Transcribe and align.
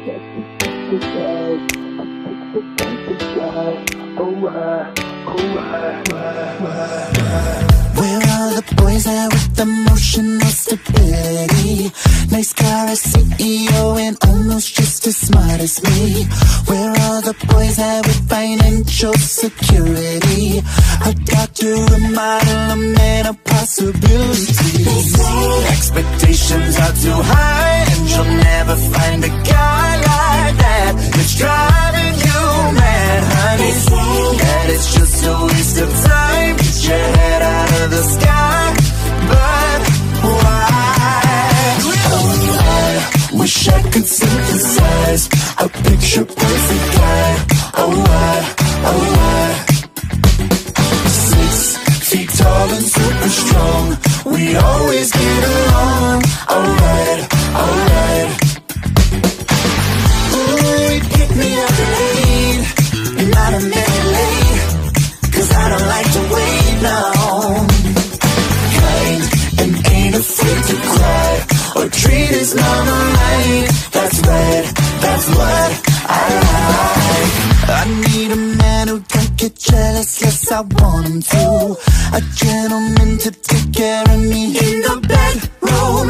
Where 0.00 0.16
are 8.32 8.54
the 8.56 8.64
boys 8.76 9.06
at 9.06 9.28
with 9.30 9.60
emotional 9.60 10.40
stability? 10.40 11.92
Nice 12.32 12.54
car, 12.54 12.86
a 12.86 12.96
CEO, 12.96 13.98
and 14.00 14.16
almost 14.24 14.74
just 14.74 15.06
as 15.06 15.16
smart 15.18 15.60
as 15.60 15.82
me. 15.82 16.24
Where 16.64 16.90
are 16.90 17.20
the 17.20 17.34
boys 17.48 17.78
at 17.78 18.06
with 18.06 18.26
financial 18.26 19.12
security? 19.14 20.62
A 21.04 21.12
doctor, 21.12 21.74
a 21.74 21.98
model, 22.08 22.70
a 22.70 22.76
man 22.76 23.26
of 23.26 23.44
possibilities. 23.44 25.14
Expectations 25.68 26.69
We 54.40 54.56
always 54.56 55.12
get 55.12 55.44
along. 55.52 56.22
Alright, 56.48 57.20
alright. 57.60 58.28
Ooh, 60.32 60.88
he 60.88 60.98
picked 61.12 61.36
me 61.36 61.50
up 61.64 61.74
late. 61.94 62.64
Not 63.36 63.52
a 63.52 63.60
minute 63.60 64.06
late. 64.16 64.62
Cause 65.34 65.50
I 65.52 65.68
don't 65.68 65.88
like 65.94 66.10
to 66.16 66.22
wait 66.34 66.74
now. 66.80 67.68
Kind 68.80 69.22
and 69.60 69.72
ain't 69.92 70.14
afraid 70.14 70.62
to 70.70 70.76
cry. 70.88 71.30
Or 71.76 71.88
treat 71.90 72.30
his 72.40 72.54
mama 72.54 72.96
right. 73.20 73.68
That's 73.92 74.18
right, 74.20 74.64
that's 75.04 75.28
what 75.36 75.70
I 76.08 76.24
like. 76.48 77.50
I 77.68 77.84
need 78.08 78.32
a 78.32 78.36
man 78.36 78.88
who 78.88 79.00
don't 79.00 79.36
get 79.36 79.54
jealous, 79.54 80.22
yes, 80.22 80.50
I 80.50 80.62
want 80.62 81.08
him 81.08 81.20
to. 81.20 81.89
A 82.12 82.20
gentleman 82.34 83.18
to 83.18 83.30
take 83.30 83.72
care 83.72 84.02
of 84.02 84.18
me 84.18 84.46
in 84.46 84.82
the 84.86 84.96
bedroom. 85.10 86.08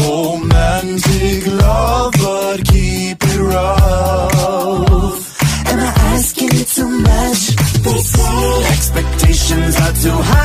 Romantic 0.00 1.46
love, 1.46 2.12
but 2.18 2.64
keep 2.64 3.18
it 3.22 3.40
rough. 3.40 5.22
Am 5.70 5.78
I 5.80 5.92
asking 6.14 6.56
too 6.74 6.88
much? 6.88 7.40
They 7.84 7.98
say 7.98 8.64
expectations 8.72 9.76
are 9.76 9.92
too 10.02 10.18
high, 10.30 10.37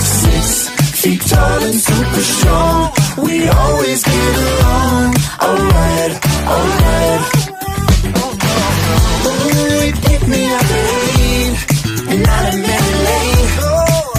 Six 0.00 0.68
feet 1.00 1.20
tall 1.20 1.62
and 1.62 1.80
super 1.80 2.24
strong. 2.34 2.92
We 3.24 3.48
always 3.48 4.02
get 4.02 4.34
along. 4.44 5.14
Alright, 5.46 6.12
alright. 6.54 7.22
Ooh, 9.26 9.80
me 10.28 10.42
up. 10.58 10.66
Not. 12.26 12.44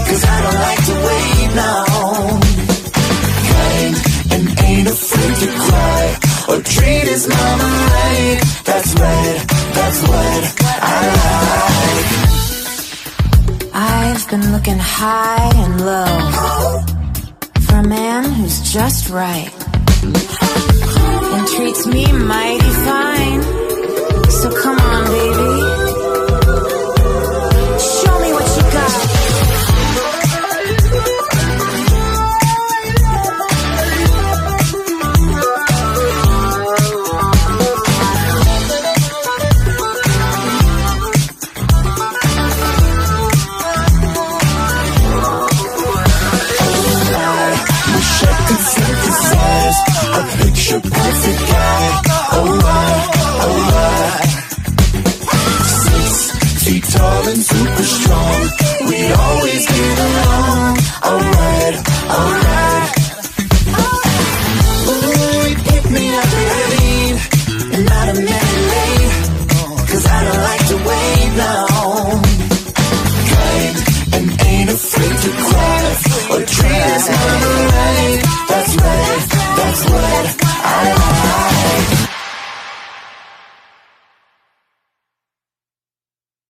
Cause 0.07 0.23
I 0.25 0.37
don't 0.43 0.59
like 0.67 0.81
to 0.85 0.95
wait 1.07 1.31
and 4.33 4.45
ain't 4.63 4.87
afraid 4.87 5.35
to 5.41 5.47
cry. 5.65 6.03
Or 6.49 6.57
treat 6.61 7.05
his 7.07 7.27
mama 7.27 7.63
right. 7.63 8.39
That's 8.65 8.93
right, 8.95 9.45
that's 9.75 10.01
what 10.07 10.20
been 14.31 14.51
looking 14.53 14.77
high 14.79 15.51
and 15.55 15.85
low 15.85 16.81
for 17.67 17.75
a 17.79 17.83
man 17.83 18.23
who's 18.23 18.61
just 18.71 19.09
right 19.09 19.51
and 21.33 21.47
treats 21.49 21.85
me 21.85 22.09
mighty 22.13 22.69
fine. 22.85 23.50
A 50.73 51.30